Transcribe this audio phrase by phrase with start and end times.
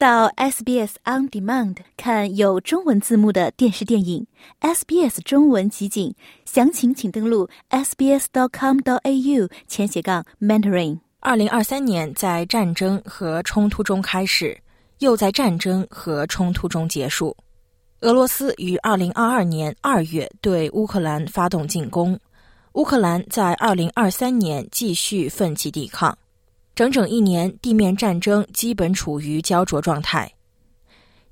[0.00, 4.26] 到 SBS On Demand 看有中文字幕的电视电影
[4.62, 6.14] SBS 中文集锦，
[6.46, 11.00] 详情请登录 sbs.com.au 前斜杠 mentoring。
[11.18, 14.58] 二零二三年在战争和冲突中开始，
[15.00, 17.36] 又在战争和冲突中结束。
[18.00, 22.18] 俄罗斯于二零二二年二月对乌克兰发动进攻，
[22.72, 26.16] 乌克兰在二零二三年继续奋起抵抗。
[26.80, 30.32] 整整一年，地面战争基本处于焦灼状态。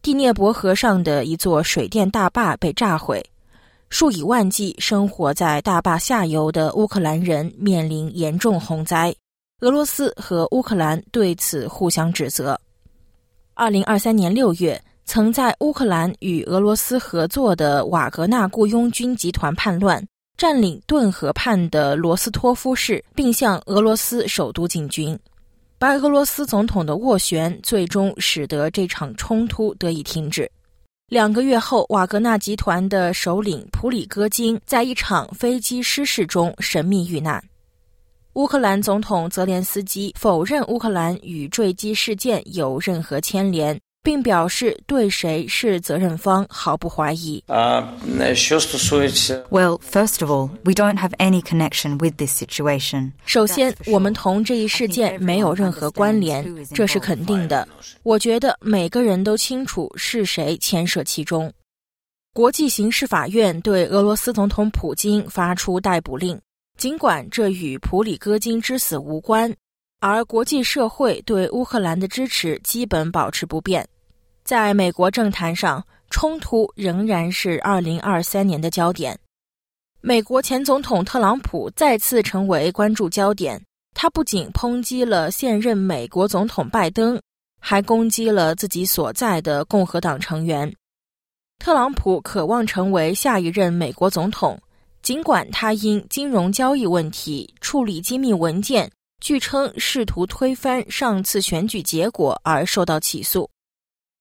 [0.03, 3.25] 第聂伯河上的一座水电大坝被炸毁，
[3.89, 9.17] 数以万计生活在大坝下游的乌克兰人面临严重洪灾。
[9.61, 12.61] 俄罗斯和乌克兰对此互相指责。
[13.55, 25.19] 二零二三年六月，曾在乌克兰与俄罗斯合作的瓦格纳雇佣军集团叛乱，占领顿河畔的罗斯托夫市，并向俄罗斯首都进军。
[25.81, 30.51] 白俄罗斯总统的斡旋最终使得这场冲突得以停止。
[31.09, 37.41] 两个月后，瓦格纳集团的首领普里戈金在一场飞机失事中神秘遇难。
[38.33, 47.43] 乌克兰总统泽连斯基否认乌克兰与坠机事件有任何牵连，并表示对谁是责任方毫不怀疑。
[47.49, 47.89] Well,
[49.81, 53.13] first of all, we don't have any connection with this situation.
[53.27, 57.69] 首先，我们同这一事件没有任何关联，这是肯定的。
[58.03, 61.53] 我觉得每个人都清楚是谁牵涉其中。
[62.35, 66.41] 国际刑事法院对俄罗斯总统普京发出逮捕令。
[66.79, 69.53] 尽管这与普里戈金之死无关，
[70.01, 73.87] 而国际社会对乌克兰的支持基本保持不变。
[74.45, 79.19] 在美国政坛上，冲突仍然是2023年的焦点。
[80.01, 83.61] 美国前总统特朗普再次成为关注焦点。
[83.95, 87.21] 他不仅抨击了现任美国总统拜登，
[87.61, 90.73] 还攻击了自己所在的共和党成员。
[91.59, 94.57] 特朗普渴望成为下一任美国总统。
[95.03, 98.91] 尽管他因金融交易问题处理机密文件，
[99.21, 103.49] 据称试图推翻上次选举结果而受到起诉。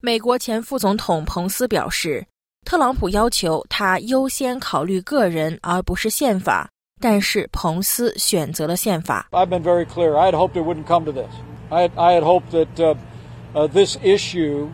[0.02, 2.25] 美国前副总统彭斯表示，
[2.66, 6.69] 特朗普要求他优先考虑个人而不是宪法，
[7.00, 9.28] 但是彭斯选择了宪法。
[9.31, 10.16] I've been very clear.
[10.18, 11.29] I had hoped it wouldn't come to this.
[11.69, 12.97] I I had hoped that
[13.69, 14.69] this issue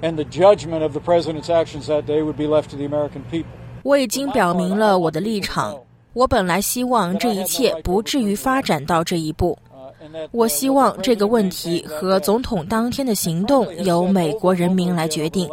[0.00, 3.22] and the judgment of the president's actions that day would be left to the American
[3.30, 3.46] people.
[3.82, 5.76] 我已经表明了我的立场。
[6.12, 9.58] 我本来希望这一切不至于发展到这一步。
[10.32, 15.48] 我希望这个问题和总统当天的行动由美国人民来决定。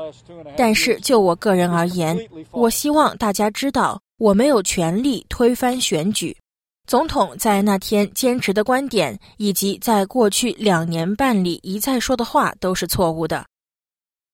[0.56, 2.18] 但是就我个人而言，
[2.52, 6.36] 我希望大家知道，我没有权利推翻选举。
[6.88, 13.46] 总统在那天坚持的观点，以及在过去两年半里一再说的话，都是错误的。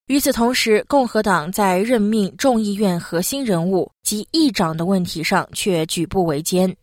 [0.08, 6.76] 与此同时，共和党在任命众议院核心人物及议长的问题上却举步维艰。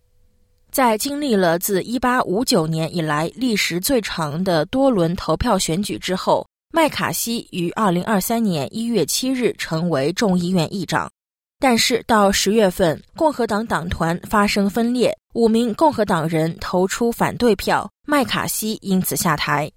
[0.72, 11.10] 在经历了自1859年以来历时最长的多轮投票选举之后，麦卡锡于2023年1月7日成为众议院议长。
[11.58, 19.70] 但是到十月份，共和党党团发生分裂，五名共和党人投出反对票，麦卡锡因此下台。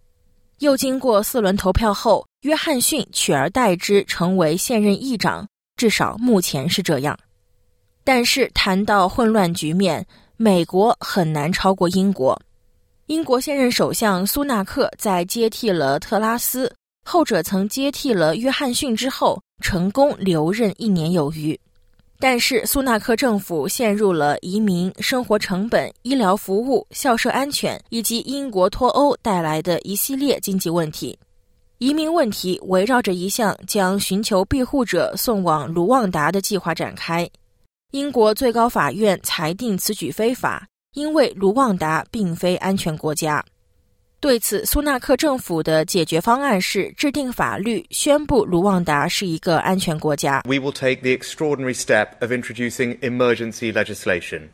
[0.59, 7.17] 又经过四轮投票后，约翰逊取而代之成为现任议长，至少目前是这样。
[8.03, 10.05] 但是谈到混乱局面，
[10.37, 12.39] 美国很难超过英国。
[13.07, 16.73] 英国现任首相苏纳克在接替了特拉斯，
[17.05, 21.59] 后者曾接替了约翰逊之后，成功留任一年有余。
[22.23, 31.19] 但是，苏纳克政府陷入了移民、生活成本、医疗服务、校舍安全以及英国脱欧带来的一系列经济问题。
[31.79, 37.29] 移民问题围绕着一项将寻求庇护者送往卢旺达的计划展开。
[37.91, 43.43] 英国最高法院裁定此举非法，因为卢旺达并非安全国家。
[44.22, 50.42] 对此，苏纳克政府的解决方案是制定法律，宣布卢旺达是一个安全国家。
[50.44, 54.48] We will take the extraordinary step of introducing emergency legislation.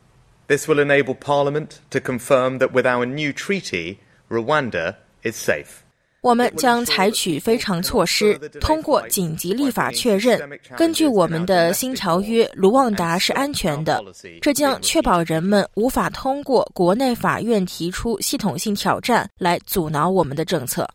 [0.47, 3.97] This will enable Parliament to confirm that with our new treaty,
[4.29, 5.83] Rwanda is safe.
[6.22, 10.38] 我们将采取非常措施，通过紧急立法确认，
[10.76, 14.02] 根据我们的新条约，卢旺达是安全的。
[14.42, 20.86] 这将确保人们无法通过国内法院提出系统性挑战来阻挠我们的政策。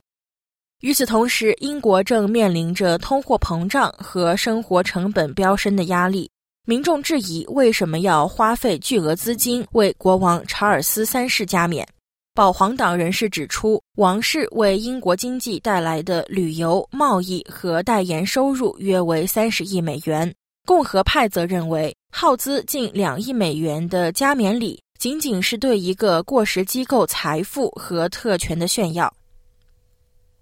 [0.82, 6.30] 与此同时，英国正面临着通货膨胀和生活成本飙升的压力。
[6.68, 11.88] 民众质疑为什么要花费巨额资金为国王查尔斯三世加冕。
[12.36, 20.36] 保皇党人士指出，王室为英国经济带来的旅游、贸易和代言收入约为三十亿美元。
[20.68, 29.10] 共和派则认为，耗资近两亿美元的加冕礼仅仅是对一个过时机构财富和特权的炫耀。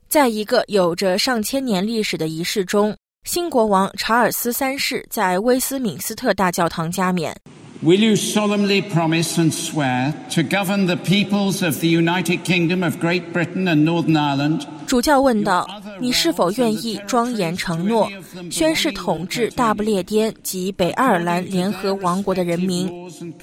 [0.10, 7.40] 在一个有着上千年历史的仪式中，新国王查尔斯三世在威斯敏斯特大教堂加冕。
[7.84, 13.34] Will you solemnly promise and swear to govern the peoples of the United Kingdom of Great
[13.34, 14.62] Britain and Northern Ireland?
[14.88, 15.68] 主教问道
[16.00, 18.10] ：“你是否愿意庄严承诺，
[18.50, 22.90] 宣誓统治大不列颠及北爱尔兰联合王国的人民，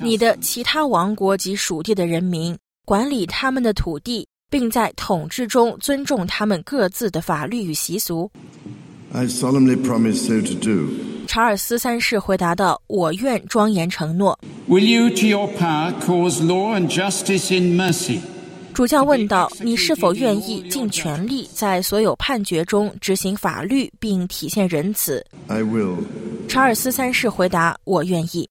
[0.01, 8.31] 你的其他王国及属地的人民，管理他们的土地，并在统治中尊重他们各自的法律与习俗？”
[9.13, 11.10] I solemnly promise so to do.
[11.33, 14.37] 查尔斯三世回答道：“我愿庄严承诺。”
[14.69, 18.19] Will you, to your power, cause law and justice in mercy?
[18.75, 25.99] 主教问道：“你是否愿意尽全力在所有判决中执行法律并体现仁慈？” I will.
[26.49, 28.49] 查尔斯三世回答：“我愿意。”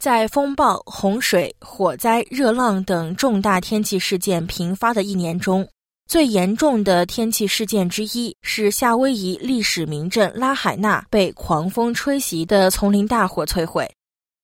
[0.00, 5.68] 在风暴、洪水、火灾、热浪等重大天气事件频发的一年中。
[6.08, 13.90] 最严重的天气事件之一是夏威夷历史名镇拉海纳被狂风吹袭的丛林大火摧毁。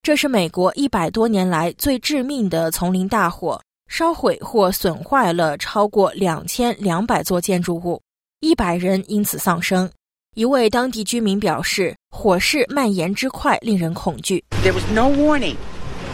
[0.03, 8.03] 这是美国一百多年来最致命的丛林大火，烧毁或损坏了超过两千两百座建筑物，
[8.41, 9.89] 一百人因此丧生。
[10.35, 15.55] 一位当地居民表示：“火势蔓延之快令人恐惧。” There was no warning.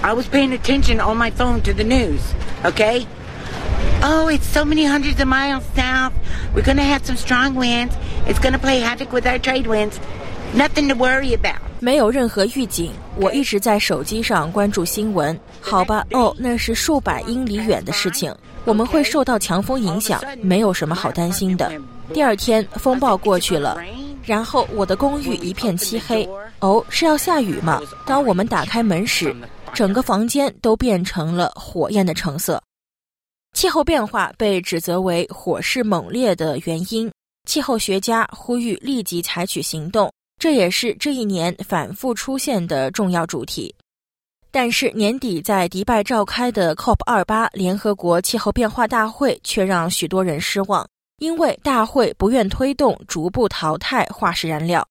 [0.03, 2.21] I was paying attention on my phone to the news.
[2.65, 3.07] Okay.
[4.03, 6.13] Oh, it's so many hundreds of miles south.
[6.55, 7.95] We're going to have some strong winds.
[8.27, 9.97] It's going to play havoc with our trade winds.
[10.55, 11.59] Nothing to worry about.
[11.81, 12.93] 没有任何预警。
[13.17, 15.39] 我一直在手机上关注新闻。
[15.61, 18.35] 好吧，哦，那是数百英里远的事情。
[18.65, 21.71] 我们会受到强风影响，没有什么好担心的。
[22.13, 23.79] 第二天，风暴过去了，
[24.25, 26.29] 然后我的公寓一片漆黑。
[26.61, 27.81] 哦，是要下雨吗？
[28.07, 29.35] 当我们打开门时，
[29.73, 32.61] 整个房间都变成了火焰的橙色。
[33.59, 37.11] 气候变化被指责为火势猛烈的原因，
[37.45, 40.09] 气候学家呼吁立即采取行动，
[40.39, 43.75] 这也是这一年反复出现的重要主题。
[44.53, 50.89] 但是年底在迪拜召开的 COP 二八联合国气候变化大会却让许多人失望，
[51.19, 54.87] 因为大会不愿推动逐步淘汰化石燃料。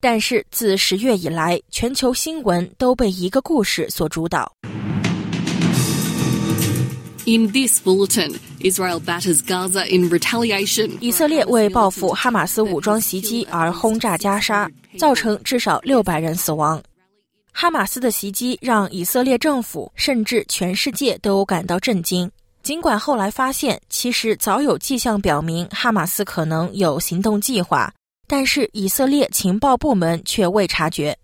[0.00, 4.52] 但是自十月以来，全球新闻都被一个故事所主导。
[7.30, 10.98] In this bulletin, Israel batters Gaza in retaliation.
[11.00, 14.68] 以色列为报复哈马斯武装袭击而轰炸加沙，
[14.98, 16.82] 造成至少六百人死亡。
[17.52, 22.28] 哈马斯的袭击让以色列政府甚至全世界都感到震惊。
[22.64, 27.94] 尽管后来发现，其实早有迹象表明哈马斯可能有行动计划，
[28.26, 31.16] 但是以色列情报部门却未察觉。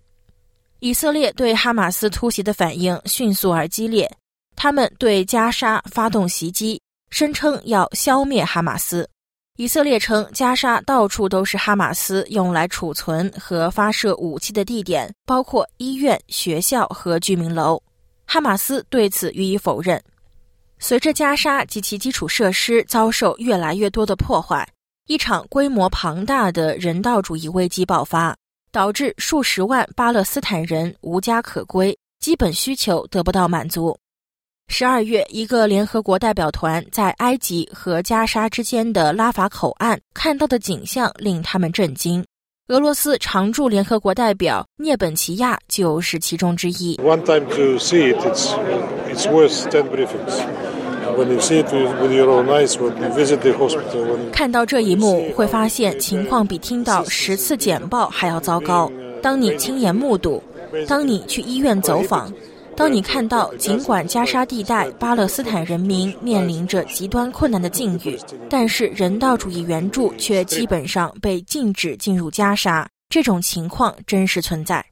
[0.79, 4.09] 以色列对哈马斯突袭的反应迅速而激烈。
[4.57, 6.81] 他们对加沙发动袭击，
[7.11, 9.09] 声称要消灭哈马斯。
[9.59, 17.81] 以色列称，加沙到处都是哈马斯用来储存和发射武器的地点，包括医院、学校和居民楼。
[18.27, 20.03] 哈马斯对此予以否认。
[20.79, 24.69] 随着加沙及其基础设施遭受越来越多的破坏，
[25.07, 28.37] 一场规模庞大的人道主义危机爆发，
[28.71, 33.99] 导致数十万巴勒斯坦人无家可归，基本需求得不到满足。
[34.69, 42.23] 十二月，一个联合国代表团在埃及和加沙之间的拉法口岸看到的景象令他们震惊。
[42.69, 46.97] 俄罗斯常驻联合国代表涅本齐亚就是其中之一。
[46.97, 48.53] One time to see it, it's
[49.09, 50.43] it's worth ten briefings.
[51.17, 58.91] When you see it with your own eyes, when you visit the hospital, 看到这一幕，会发现情况比听到十次简报还要糟糕。
[59.23, 60.43] 当你亲眼目睹，
[60.87, 62.31] 当你去医院走访。
[62.77, 68.19] 当你看到，尽管加沙地带巴勒斯坦人民面临着极端困难的境遇，
[68.51, 74.85] 但是人道主义援助却基本上被禁止进入加沙，这种情况真实存在。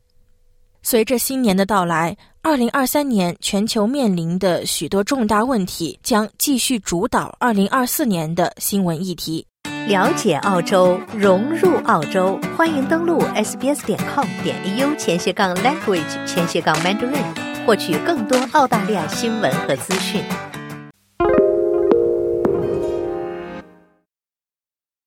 [0.83, 9.47] 随着新年的到来，二零二三年全球面临的许多重大问题将继续主导二零二四年的新闻议题。
[9.87, 17.53] 了解澳洲，融入澳洲，欢迎登录 sbs 点 com 点 au 前斜杠 language 前斜杠 mandarin。
[17.64, 20.23] 获取更多澳大利亚新闻和资讯。